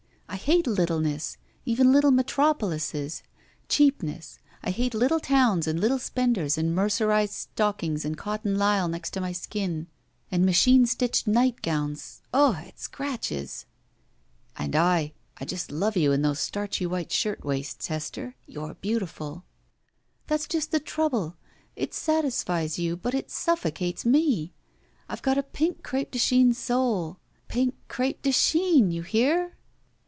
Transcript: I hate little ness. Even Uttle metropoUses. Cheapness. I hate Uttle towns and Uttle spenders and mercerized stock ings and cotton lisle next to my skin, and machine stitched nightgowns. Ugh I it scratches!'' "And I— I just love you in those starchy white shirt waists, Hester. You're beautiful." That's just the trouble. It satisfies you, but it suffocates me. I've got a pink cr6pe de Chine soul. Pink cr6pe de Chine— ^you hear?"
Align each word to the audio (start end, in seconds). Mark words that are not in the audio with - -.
I 0.27 0.37
hate 0.37 0.65
little 0.65 1.01
ness. 1.01 1.35
Even 1.65 1.87
Uttle 1.87 2.09
metropoUses. 2.15 3.21
Cheapness. 3.67 4.39
I 4.63 4.69
hate 4.71 4.93
Uttle 4.93 5.21
towns 5.21 5.67
and 5.67 5.77
Uttle 5.77 5.99
spenders 5.99 6.57
and 6.57 6.73
mercerized 6.73 7.33
stock 7.33 7.83
ings 7.83 8.05
and 8.05 8.17
cotton 8.17 8.57
lisle 8.57 8.87
next 8.87 9.11
to 9.11 9.21
my 9.21 9.33
skin, 9.33 9.87
and 10.31 10.45
machine 10.45 10.85
stitched 10.85 11.27
nightgowns. 11.27 12.21
Ugh 12.33 12.55
I 12.55 12.63
it 12.63 12.79
scratches!'' 12.79 13.65
"And 14.57 14.73
I— 14.73 15.11
I 15.37 15.43
just 15.43 15.69
love 15.69 15.97
you 15.97 16.13
in 16.13 16.21
those 16.21 16.39
starchy 16.39 16.85
white 16.85 17.11
shirt 17.11 17.43
waists, 17.43 17.87
Hester. 17.87 18.35
You're 18.47 18.75
beautiful." 18.75 19.43
That's 20.27 20.47
just 20.47 20.71
the 20.71 20.79
trouble. 20.79 21.35
It 21.75 21.93
satisfies 21.93 22.79
you, 22.79 22.95
but 22.95 23.13
it 23.13 23.29
suffocates 23.29 24.05
me. 24.05 24.53
I've 25.09 25.21
got 25.21 25.37
a 25.37 25.43
pink 25.43 25.83
cr6pe 25.83 26.09
de 26.11 26.19
Chine 26.19 26.53
soul. 26.53 27.17
Pink 27.49 27.75
cr6pe 27.89 28.21
de 28.21 28.31
Chine— 28.31 28.91
^you 28.91 29.05
hear?" 29.05 29.57